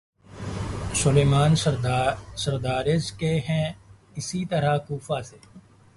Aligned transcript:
سلیمان 0.93 1.53
بن 1.81 2.35
سرد 2.35 2.65
رض 2.87 3.11
کے 3.11 3.33
ہیں 3.49 3.71
اسی 4.15 4.43
طرح 4.45 4.77
کوفہ 4.77 5.21
سے 5.21 5.37